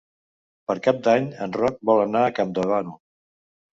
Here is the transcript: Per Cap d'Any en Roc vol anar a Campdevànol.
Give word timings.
Per 0.69 0.75
Cap 0.87 1.03
d'Any 1.07 1.27
en 1.47 1.55
Roc 1.59 1.77
vol 1.91 2.03
anar 2.07 2.25
a 2.25 2.33
Campdevànol. 2.41 2.99